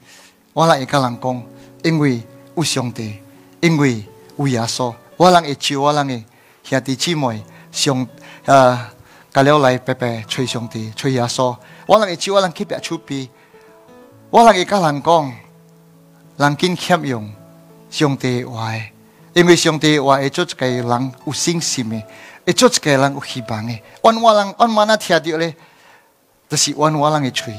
[0.55, 1.43] 我人会个人讲，
[1.85, 2.23] 因为
[2.57, 3.15] 有上帝，
[3.61, 4.03] 因为
[4.39, 6.25] 有耶稣，我人会只我人呢，
[6.65, 8.09] 兄弟只妹，伊，兄
[8.47, 8.95] 啊。
[9.33, 11.57] 隔了来拜拜，吹上帝，吹耶稣。
[11.87, 13.29] 我能够我人去别出边，
[14.29, 15.33] 我能够跟人讲，
[16.37, 17.33] 人见谦用
[17.91, 18.75] 上帝话，
[19.33, 22.03] 因为兄弟话会做一个人有信心的，
[22.45, 23.79] 会做一个人有希望的。
[24.03, 25.55] 按我人按我那听到咧，
[26.49, 27.55] 就是按我人的吹，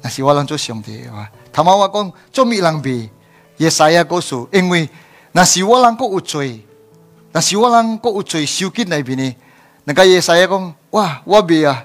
[0.00, 1.28] 那是我人做兄弟的话。
[1.52, 3.10] 他妈我讲做咪人比，
[3.58, 4.88] 耶稣也告诉，因为
[5.32, 6.64] 那是我人个有罪，
[7.32, 9.34] 那是我人个有罪，修尽那边的。
[9.86, 11.84] 那卡耶说呀，讲哇哇比呀，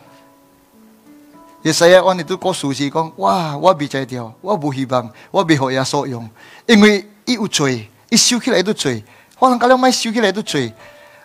[1.64, 6.28] 耶说呀，讲那都可熟悉讲哇哇比，才要哇不慌，哇比好呀所用，
[6.66, 9.04] 因为一有罪，一收起来都罪，
[9.38, 10.72] 我让卡廖麦收起来都罪，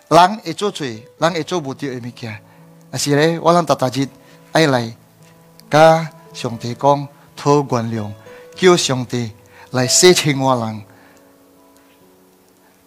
[0.09, 2.37] 人会做罪，人会做无掉诶物件，
[2.91, 4.05] 但是咧，我让大大只
[4.51, 4.93] 爱来
[5.71, 7.07] 甲上帝讲
[7.37, 8.11] 讨原谅，
[8.53, 9.31] 叫上帝
[9.71, 10.81] 来赦清我人。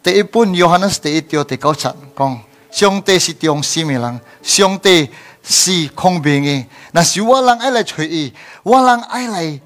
[0.02, 2.47] 第二本约翰斯第二条，第九章讲。
[2.70, 5.08] 上帝是慈心的人，上帝
[5.42, 9.60] 是公平的，那是我人爱来找伊，我人爱来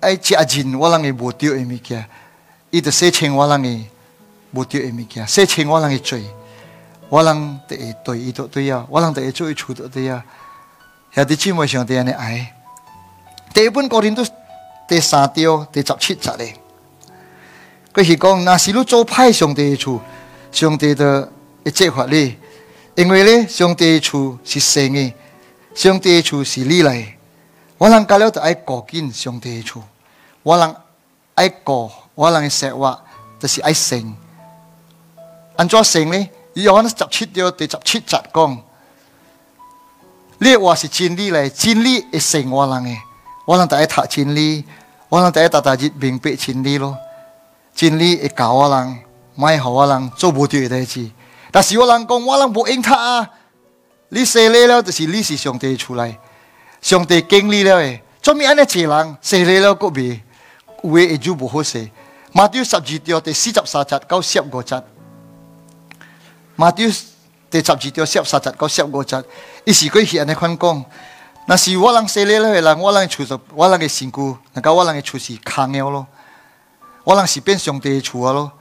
[0.00, 2.04] 爱接近，我人会无丢的物件，
[2.70, 3.84] 伊就洗清我人的
[4.52, 6.24] 无丢的物件，洗清我人的罪，
[7.08, 8.18] 我人对会对？
[8.18, 10.22] 伊都对啊，我人会做伊错都对啊。
[11.14, 12.54] 下底节目上，上帝安尼爱，
[13.54, 14.24] 第一本高人都
[14.88, 16.56] 第三条第十七集嘞，
[17.92, 20.00] 佮是讲，若是你做歹上帝处，
[20.50, 21.30] 上帝的。
[21.64, 22.36] 一切法呢？
[22.96, 25.14] 因为咧，上帝处是圣的，
[25.74, 27.06] 上帝处是你来的。
[27.78, 29.80] 我人教了就爱靠紧上帝处，
[30.42, 30.76] 我人
[31.34, 33.00] 爱过，我人说话
[33.38, 34.14] 就是爱圣。
[35.56, 38.62] 按照圣呢，伊有法子十七掉，第十七执讲。
[40.40, 42.90] 这话是真理咧，真理会圣我人的。
[43.44, 44.64] 我人第一读真理，
[45.08, 46.98] 我人第一大大日明白真理咯。
[47.74, 48.98] 真理会教我人，
[49.36, 51.08] 卖好我人做无掉一代志。
[51.52, 53.30] 但是我人讲我人无闲通啊
[54.08, 56.16] 你说咧了就是你是上帝的厝内
[56.80, 60.18] 上帝经历了诶怎么安尼一个人说咧了个别
[60.82, 61.90] 话诶就无好说
[62.32, 64.82] 马上十二条第四十三集到十五节，
[66.56, 66.92] 马上
[67.50, 69.22] 第十二条四十三集到十五节，
[69.64, 70.84] 伊是过去安尼款讲
[71.44, 76.06] 若是我人说了咧人我人诶厝就我人诶身躯若甲我人诶厝是空了咯
[77.04, 78.52] 我人是变上帝诶厝啊咯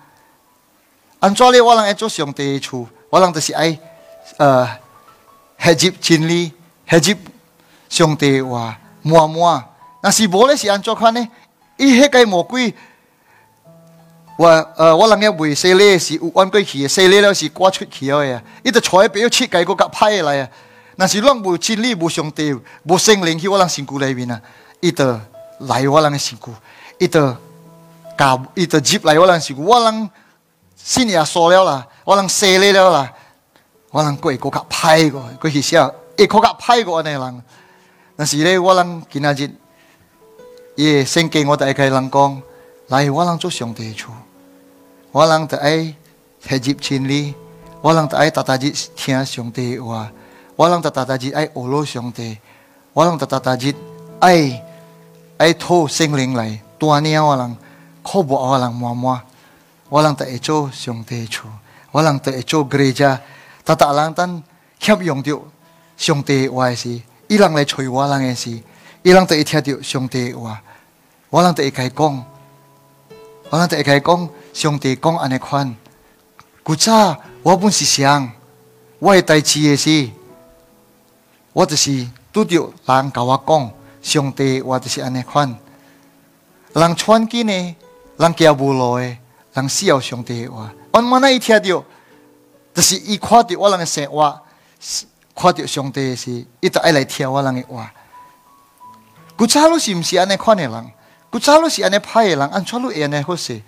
[1.22, 3.78] An cho le walang echo siong te chu walang ta si ai uh,
[4.38, 4.68] ờ,
[5.58, 5.94] hejip
[6.26, 6.52] li,
[6.88, 7.18] hejip
[7.90, 9.64] siong te wa mua mua
[10.02, 11.30] na si bole si an cho khane
[11.78, 12.72] i he kai mo quy
[14.40, 17.22] wa uh, ờ, walang nghe bùi xe lê si u an quy khí xe lê
[17.22, 18.80] leo si qua chút khí ơi ít à.
[18.80, 20.50] ta chói biểu chi cái có gặp phai lại à.
[20.98, 22.44] na si long bùi chinli bùi siong te
[22.84, 24.38] bùi sinh linh hi walang sinh cu lại vina
[24.80, 25.06] ít ta
[25.60, 26.52] lại walang sinh cu
[26.98, 27.22] ít ta
[28.18, 30.08] cả ít ta jeep lại walang sinh cu walang
[30.84, 33.14] 信也说了啦，我能洗了了啦，
[33.92, 37.44] 我能过一个卡派过，过去时候一可卡歹过安尼人。
[38.16, 39.50] 但是咧，我能今仔日，
[40.76, 42.42] 耶先给我带开人工，
[42.88, 44.10] 来我能做上帝主，
[45.12, 45.94] 我能带爱
[46.44, 47.34] 太极真理，
[47.82, 50.12] 我能带爱大大日听上帝话，
[50.56, 52.38] 我能带大大只爱俄罗上帝，
[52.94, 53.74] 我能带大大只
[54.20, 54.64] 爱
[55.38, 56.60] 爱土圣灵来。
[56.78, 57.56] 多年我能
[58.04, 59.22] 靠不我能么么？
[59.92, 61.28] 我浪在遇到上帝，
[61.92, 63.72] 我浪在伊到来会，我浪在遇到，
[69.44, 70.62] 听到上帝的话，
[71.30, 72.24] 我会在开讲，
[73.50, 75.76] 我会在开讲，上帝讲安尼款。
[76.64, 78.32] 古早我不是想，
[79.00, 80.10] 我系代志次，是，
[81.52, 83.72] 我就是都要人教我讲
[84.02, 85.54] 上帝，我就是安尼款。
[86.76, 87.76] 人喘金诶，
[88.16, 89.18] 人脚布罗诶。
[89.54, 91.84] 人需要上帝的话，我们那一天就，
[92.74, 94.40] 就是伊看到我人的生活，
[95.36, 96.32] 看到上帝的是
[96.62, 97.92] 伊就爱来听我人的话。
[99.36, 100.92] 古早路是毋是安尼看的人？
[101.30, 103.62] 古早路是安尼拍的人，安怎路会安尼好些？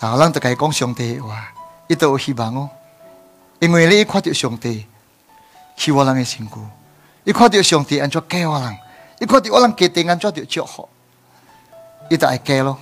[0.00, 1.48] 那浪就该讲上帝的话，
[1.86, 2.68] 伊直有希望哦。
[3.60, 4.84] 因为你一看到上帝，
[5.76, 6.54] 希我人的身躯；
[7.22, 8.68] 一看到上帝，安怎改我人；
[9.20, 10.88] 一看到我人决定安怎就祝福。
[12.10, 12.76] 伊就爱改咯，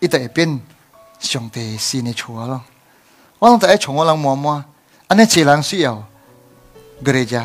[0.00, 0.60] 伊就爱变。
[1.18, 2.62] 上帝是你错了，
[3.38, 4.62] 我拢在爱从我浪摸摸，
[5.08, 6.02] 安尼只人需要，
[7.04, 7.40] 基督，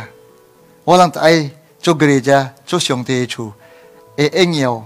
[0.84, 1.50] 我浪在爱
[1.80, 2.32] 做基督
[2.66, 3.52] 做上帝的主，
[4.18, 4.86] 诶，应要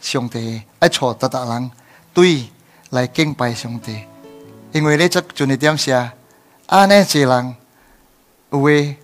[0.00, 1.70] 上帝爱错得得人
[2.14, 2.48] 对
[2.90, 4.00] 来敬拜上帝，
[4.72, 5.92] 因为呢，只就你点写，
[6.66, 7.54] 安尼侪浪
[8.50, 8.96] 为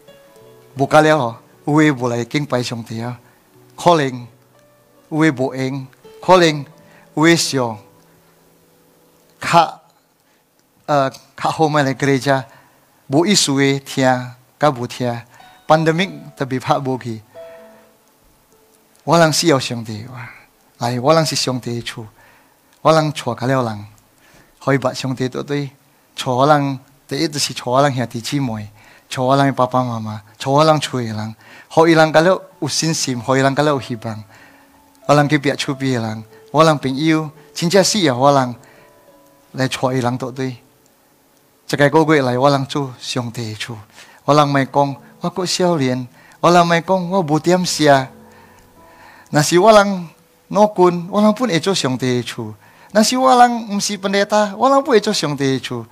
[0.77, 3.19] 不靠了，为不来敬拜上帝啊
[3.77, 4.25] ，calling，
[5.11, 5.87] 为不赢
[6.23, 6.65] ，calling，
[9.41, 9.81] 卡
[11.37, 12.45] 卡后面那家，
[13.09, 14.05] 无意思位，听，
[14.59, 15.09] 卡无听
[15.67, 17.21] ，pandemic 可别怕，无去。
[19.05, 20.29] 我让是要兄弟哇，
[20.79, 22.07] 来，我让是兄弟处，
[22.83, 23.87] 我让错开了人，
[24.63, 25.71] 可以把兄弟都对，
[26.17, 28.69] 错人，第一直是错人兄弟姊妹，
[29.09, 31.37] 错人的爸爸妈妈，错人处的人，
[31.75, 34.25] 可以让开了有信心，可以让开了有希望，
[35.07, 38.55] 我让去别处别人，我让朋友，真正需要我能。
[39.53, 40.49] 来娶伊人都对，
[41.71, 43.75] 一个哥哥来，我能做兄弟处；
[44.25, 46.07] 我能没讲，我哥少年，
[46.41, 48.09] 我能没讲，我不点写。
[49.31, 50.07] 那是我能
[50.49, 52.53] 脑筋，我能不也做兄弟处；
[52.93, 55.85] 那是我能不是本得他，我郎不也就兄弟处。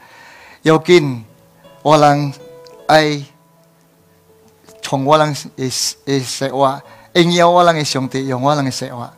[0.62, 1.24] 要紧，
[1.82, 2.32] 我能
[2.88, 3.24] 爱
[4.82, 5.70] 从，我能诶
[6.06, 6.80] 诶说话，
[7.14, 9.12] 应我能诶兄弟，应我能诶说话，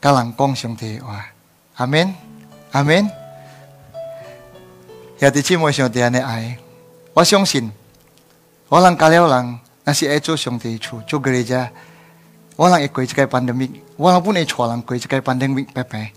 [0.00, 1.24] 甲人讲兄弟话。
[1.76, 2.27] 阿门。
[2.72, 2.96] 阿明。
[5.18, 6.56] 也 n 要提兄弟安的爱，
[7.12, 7.70] 我相信，
[8.68, 11.68] 我让家了人，那些爱做兄弟做，做个家，
[12.54, 16.12] 我让因为这个的命，我让不错人为这个班的命拜拜，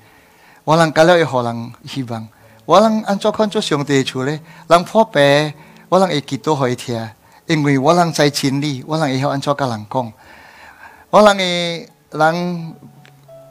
[0.64, 2.22] 我人，我了一伙人，
[2.66, 5.52] 我让安做看做兄弟做嘞，让破贝，
[5.89, 7.10] 我让基督徒一听，
[7.47, 10.14] 因为我让在心里，我让以后安做个人讲，
[11.10, 12.74] 我让诶人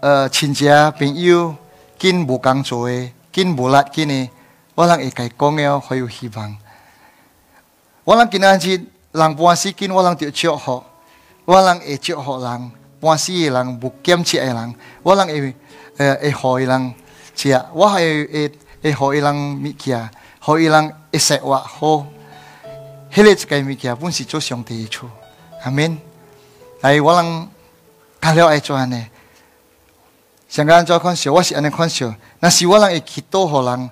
[0.01, 1.53] 呃亲戚朋友。
[2.01, 4.30] 紧无工作诶，紧无力紧诶，
[4.74, 6.57] 无浪一开讲了，好有希望。
[8.07, 10.53] 无今仔日人浪死紧，我无浪铁锹
[11.44, 12.72] 我无会铁锹人浪，
[13.18, 15.55] 死西人无布嵌铁人，我无会
[15.98, 22.07] 诶诶好诶会会好诶人物件，好诶人会塞瓦好，
[23.14, 25.01] 一个物件，本是做上天去，
[25.64, 25.98] 阿门。
[26.82, 27.46] 我无浪
[28.22, 29.05] 了爱做安尼。
[30.51, 33.88] 上个安怎看事，我是安尼看事，那是我让会起多好让，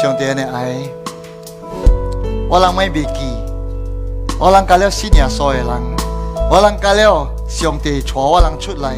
[0.00, 0.76] 上帝安爱，
[2.48, 3.10] 无浪买比基，
[4.40, 5.82] 无浪卡廖，信耶稣的浪，
[6.50, 8.96] 无浪卡廖，上帝带我出来，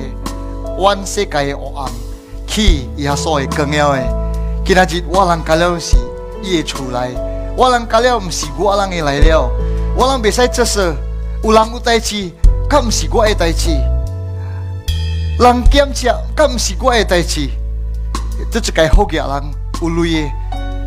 [0.78, 1.90] 全世界黑暗，
[2.46, 4.00] 去耶稣的更要的，
[4.64, 5.96] 今仔日我浪卡廖是
[6.40, 7.10] 的稣来，
[7.56, 9.50] 我浪卡廖毋是我浪的来了，
[9.96, 10.84] 我浪被塞厕所，
[11.42, 12.30] 有人有代志，
[12.70, 13.70] 佮毋是我的代志，
[15.40, 17.50] 浪兼职佮毋是我的代志，
[18.52, 19.42] 这一个好个人
[19.82, 20.30] 有路易。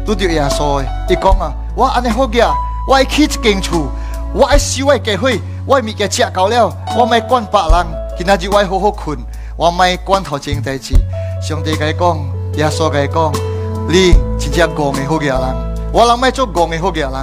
[0.06, 2.46] 拄着耶稣的，伊讲啊，我安尼好嘅，
[2.88, 3.88] 我爱起一间厝，
[4.34, 9.18] 我爱收我家血，我物件食够了，我咪管别人，今仔日我好好困，
[9.58, 10.94] 我咪管何钱代志。
[11.42, 12.18] 上帝甲伊讲，
[12.54, 13.34] 耶稣甲伊讲，
[13.90, 15.42] 你真正家国嘅好嘅人，
[15.92, 17.14] 我人咪做国嘅好嘅人，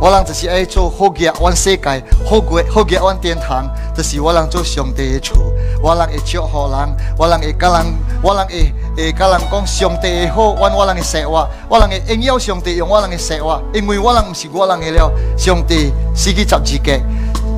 [0.00, 2.00] 我人只是爱做好嘅阮世界，
[2.30, 5.34] 好过好嘅阮天堂，这是我人做上帝嘅厝。
[5.82, 7.84] 无浪一叫吼浪，无浪一叫浪，
[8.22, 11.48] 无浪会叫人讲上帝吼，万我人会塞我。
[11.68, 13.60] 我人会因幺上帝，用我人一塞哇。
[13.72, 16.98] 因为我人毋是我人嘅料，上帝司机十几架，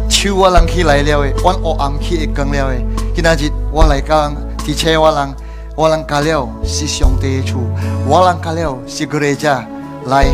[0.08, 2.84] 超我人去来了嘅，万恶暗会更了嘅。
[3.14, 4.30] 今仔日我来搞，
[4.64, 5.34] 汽车我人。
[5.76, 7.56] 我人卡了，是上帝车，
[8.04, 9.64] 我人卡了，是格雷家
[10.06, 10.26] 来，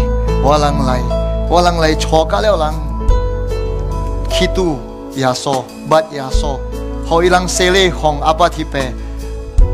[0.43, 1.03] 我人来，
[1.51, 4.39] 我人来错卡了，人。
[4.39, 4.78] 基督
[5.16, 6.59] 耶稣，但耶稣。
[7.07, 8.91] 好，一两色嘞红，阿巴提佩，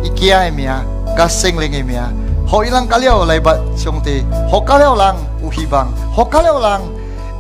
[0.03, 0.69] 一几啊一名，
[1.17, 2.03] 卡生零一名，
[2.45, 6.81] 好一两卡廖来巴兄弟，好卡廖郎，乌 hibang，好卡廖郎，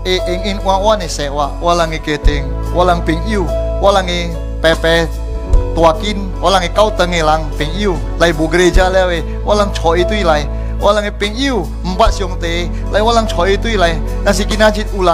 [0.04, 3.42] 诶，ingin wawane sewa，无 angi keting，无 angi pingiu，
[3.82, 4.30] 无 angi
[4.62, 10.46] pepe，tuakin，无 angi kaotengelang pingiu，来布 gereja lewe，无 angi choi tuilai，
[10.80, 15.12] 无 angi pingiu，唔巴兄弟，来无 angi choi tuilai，但是今仔日有人，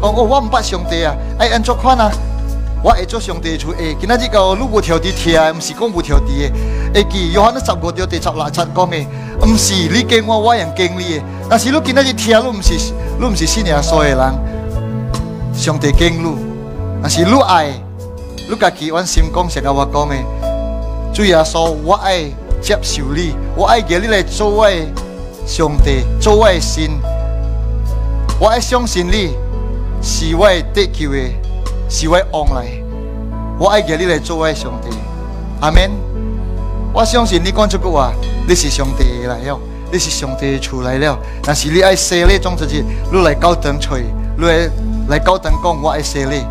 [0.00, 2.10] 哦哦，我唔巴兄弟啊，哎安卓款啊。
[2.84, 3.70] 我会做上帝，的主。
[3.70, 6.50] 爱，今仔日个路不条地听，毋是讲不条地
[6.92, 9.06] 嘅，哎，有下你十五条第十来次讲的，
[9.40, 14.34] 毋是你敬我，我也敬你嘅，但是你今仔日听，你毋是路唔是心念所嘅人，
[15.54, 16.36] 上帝敬你。
[17.00, 17.72] 但是你爱，
[18.46, 20.14] 你家己款心讲先甲我讲的，
[21.10, 22.24] 主耶稣，我爱
[22.60, 24.76] 接受你，我爱叫你来做我的
[25.46, 26.90] 上帝，做我的神，
[28.38, 29.30] 我爱相信你，
[30.02, 31.43] 是我的 a k 的。
[31.94, 32.66] 是为王来，
[33.56, 34.88] 我爱给你来做我的上帝，
[35.60, 35.92] 阿门。
[36.92, 38.12] 我相信你讲这句话，
[38.48, 39.38] 你是上帝了
[39.92, 41.16] 你是上帝出来了。
[41.40, 44.04] 但是你爱说，你装自己，你来高等吹，
[44.36, 44.68] 你来
[45.06, 46.44] 来高等讲，我爱说你，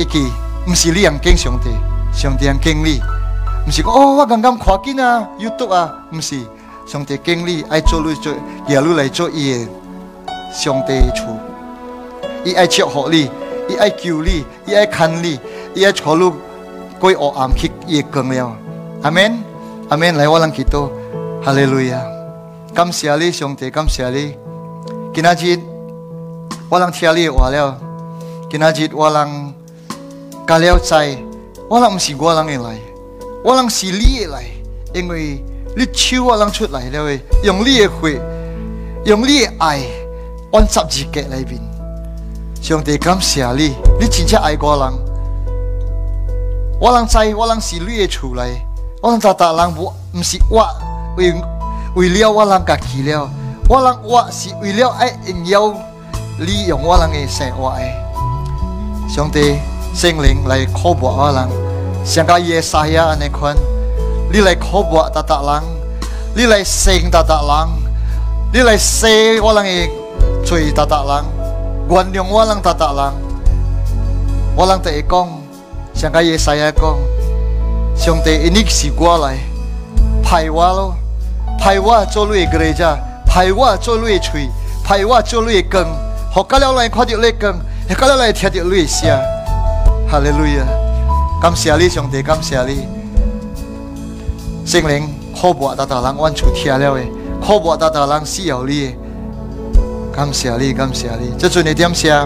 [0.00, 0.24] 一句
[0.64, 1.68] 不是你仰敬上帝，
[2.16, 3.00] 上帝敬你，
[3.66, 6.38] 不是讲哦，我刚刚看见啊有毒啊，不是，
[6.86, 8.32] 上帝敬你，爱做你做，
[8.68, 9.66] 也你来做耶，
[10.52, 11.26] 上帝出，
[12.44, 13.28] 伊爱祝福你。
[13.68, 15.38] 伊爱哩你，伊爱 n 你，
[15.74, 16.30] 伊爱 o l
[16.98, 18.56] 过黑暗去 l l o 了，
[19.02, 19.38] 阿门，
[19.88, 20.90] 阿门，来我浪听土，
[21.42, 22.00] 哈利路亚，
[22.74, 24.34] 感谢你里兄弟，感谢你。
[25.14, 25.58] 今仔日
[26.68, 27.78] 我浪听你里话了，
[28.50, 29.52] 今仔日我浪
[30.46, 31.18] 加了解，
[31.68, 32.78] 我浪毋是我人的来，
[33.42, 34.44] 我浪是你的来，
[34.94, 35.42] 因为
[35.76, 38.20] 你手我浪出来了，用你的血，
[39.06, 39.80] 用你的爱，
[40.52, 41.73] 按十字架里面。
[42.64, 44.94] 兄弟，感谢你，你真正爱我人。
[46.80, 48.48] 我郎在，我郎是你的出来，
[49.02, 50.66] 我郎大大郎不，不是我
[51.18, 51.30] 为
[51.94, 53.28] 为了我郎家去了，
[53.68, 55.12] 我郎我是为了爱
[55.44, 55.74] 要
[56.38, 57.92] 利用我郎的善我爱。
[59.10, 59.58] 兄弟，
[59.92, 61.50] 心灵来呵护我郎，
[62.02, 63.54] 像个夜色一样，你款，
[64.32, 65.62] 你来呵护大大郎，
[66.34, 67.70] 你来信大大郎，
[68.54, 69.06] 你来说
[69.42, 69.86] 我郎的
[70.46, 71.26] 嘴大大郎。
[71.90, 73.14] กวนยงวังตาตาลัง
[74.58, 75.28] วังตาเอกง
[75.96, 76.96] เชียงกายสายเอกง
[77.98, 79.26] เชีงเตอินิกสิกว่ลไร
[80.24, 80.78] ไพว่าโล
[81.58, 82.90] ไพว่าจลุยเกรจา
[83.28, 84.44] ไพว่าจลุยชุย
[84.86, 85.88] พายว่าจลุยกง
[86.34, 87.54] หกกะเลายข้อดียวเลกง
[87.88, 89.14] หกกะเลาไรเทียดเีลุยเสีย
[90.10, 90.66] ฮาเลลูยา
[91.42, 92.78] คำเสียลีเชีงเตคำเสียลี
[94.70, 95.02] สิงเลึ่ง
[95.38, 97.00] ขบวตาตาลังวันชุดเทียแล้วเอ
[97.44, 98.86] ขบวตาตาลังสี่อลี่
[100.14, 101.34] 感谢你，感谢你。
[101.36, 102.24] 这阵你点下，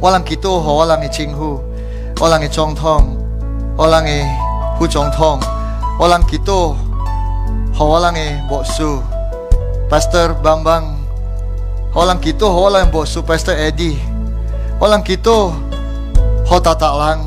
[0.00, 1.60] 我让基督徒和我让的称呼，
[2.20, 3.02] 我让的总统，
[3.76, 4.08] 我让的
[4.78, 5.40] 副总统，
[5.98, 6.76] 我让基督徒
[7.80, 9.00] 和我让的博主
[9.90, 10.84] Pastor Bambang，
[11.92, 13.96] 我让基督和我让你博 Pastor Eddie，
[14.78, 15.52] 我让基督徒
[16.48, 17.18] 和 tatatang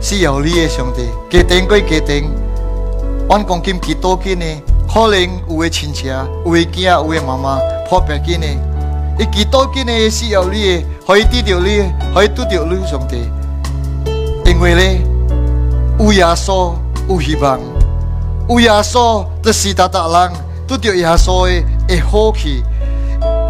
[0.00, 2.22] Siyaolies 兄弟，keting k o k e t n
[3.38, 4.44] g 公金基督徒呢
[4.92, 7.75] ，calling 乌龟亲家，有龟家乌龟妈妈。
[7.88, 8.46] 破白金呢？
[9.18, 9.92] 一几多金呢？
[10.28, 13.30] 要有哩，可以低调你，可以得到你兄弟。
[14.44, 15.04] 因为呢，
[16.00, 16.74] 乌耶稣，
[17.08, 17.60] 乌希望，
[18.48, 20.32] 乌耶稣，这是达达郎，
[20.66, 21.64] 低调亚索诶，
[22.00, 22.62] 好皮，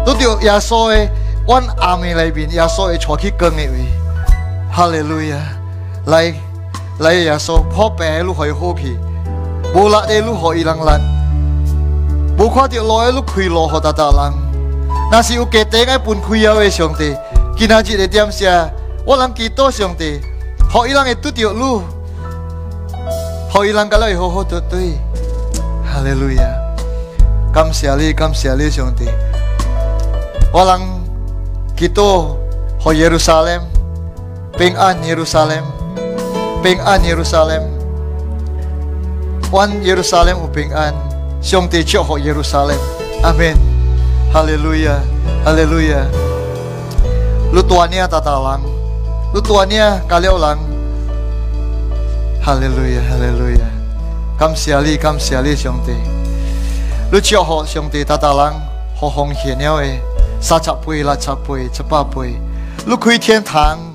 [0.05, 1.09] 得到耶稣诶，
[1.47, 3.85] 阮阿弥里面，耶稣会错去更诶位，
[4.71, 5.37] 哈利路亚，
[6.05, 6.33] 来
[6.99, 8.95] 来耶稣，破白路好皮，
[9.73, 11.16] 无拉的路可以让浪。
[12.37, 14.33] 不看到路路开路给达达人。
[15.11, 17.15] 若是有家庭爱分开了的上帝，
[17.57, 18.47] 今仔日的点写，
[19.05, 20.21] 我人祈祷上帝，
[20.71, 21.81] 互伊人会拄着路，
[23.51, 24.93] 互伊人甲咱会好好对对。
[25.91, 26.43] 哈利路亚！
[27.51, 29.07] 感谢你，感谢你，上帝。
[30.53, 30.79] 我人
[31.75, 32.35] 祈祷，
[32.79, 33.59] 互耶路撒冷
[34.59, 35.57] 平安，耶路撒冷
[36.61, 37.63] 平安，耶路撒冷。
[39.49, 39.81] One
[41.41, 42.79] Siong te cho ho Jerusalem.
[43.23, 43.55] Amen.
[44.33, 44.99] Hallelujah.
[45.45, 46.09] Hallelujah.
[46.89, 46.99] ta
[47.53, 48.61] Lutuania tatalang.
[49.33, 50.57] Lutuania kaleolang.
[52.41, 53.01] Hallelujah.
[53.05, 53.69] Hallelujah.
[54.39, 55.93] Kam siali, kam siali siong te.
[57.13, 58.55] Lu cho ho siong ta tatalang.
[58.99, 60.01] Ho hong hiền nhau e.
[60.41, 62.33] Sa chạp pui la chap pui, chapa pui.
[62.85, 63.93] Lu kui thiên thang.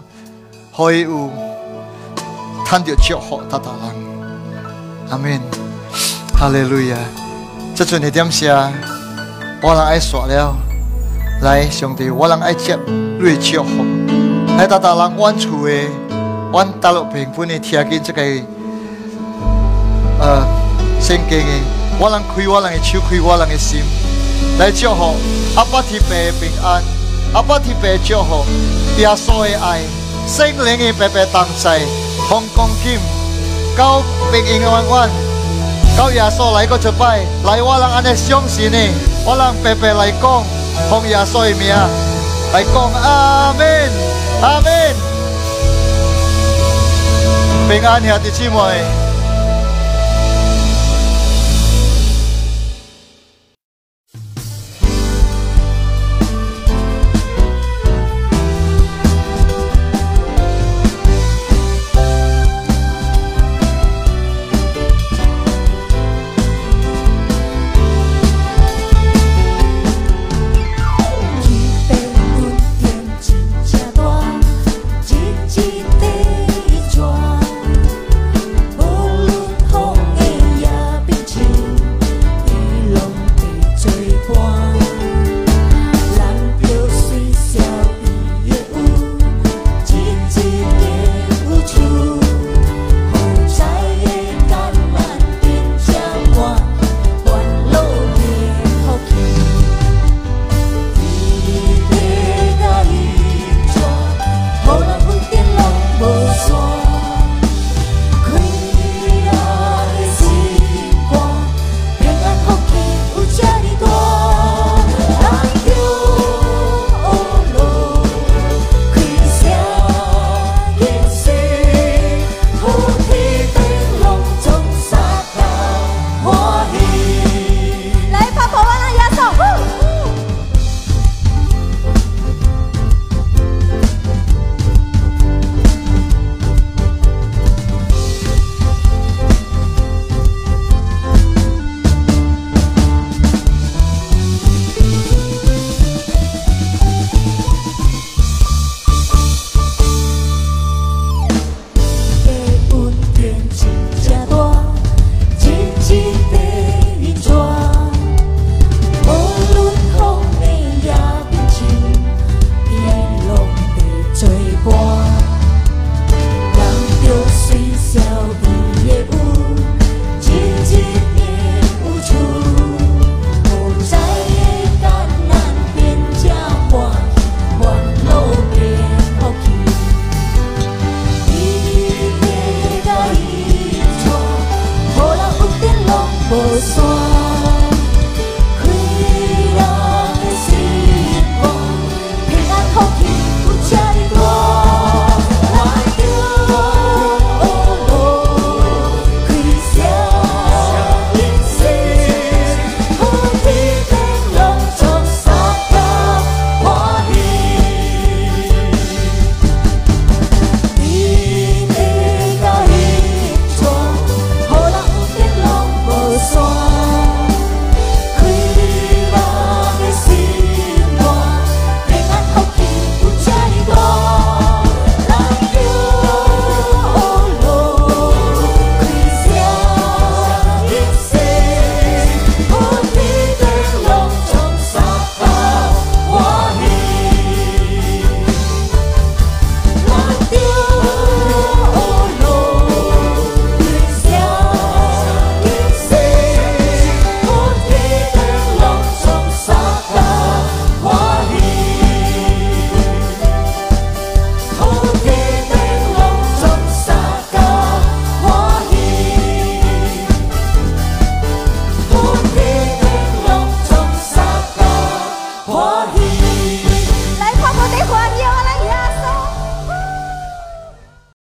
[0.73, 1.31] Hoi u.
[2.67, 4.25] Than điều cho họ tatalang.
[5.11, 5.41] Amen.
[6.35, 7.22] Hallelujah.
[7.75, 8.71] 这阵的点下，
[9.63, 10.55] 我人爱刷了，
[11.41, 12.79] 来兄弟，我人爱接
[13.19, 13.83] 瑞祝福，
[14.59, 15.73] 来，大大人阮厝的，
[16.53, 18.21] 阮大陆平分的贴近这个，
[20.21, 20.47] 呃，
[21.01, 21.61] 圣经的，
[21.99, 23.81] 我人开我人的手，开我人的心，
[24.59, 25.17] 来祝福
[25.57, 26.83] 阿爸阿的平安，
[27.33, 28.45] 阿爸阿的祝福
[28.99, 29.81] 耶稣的爱，
[30.29, 31.81] 圣灵的白白同在，
[32.29, 32.99] 洪光金
[33.79, 35.32] 交平安的弯弯。
[35.97, 38.91] 高耶稣来个出拜，来我人安尼相信你，
[39.25, 40.43] 我人白白来讲，
[40.89, 41.69] 奉耶稣的名
[42.53, 43.91] 来讲，阿门，
[44.41, 44.95] 阿门，
[47.69, 49.12] 平安夜最寂妹。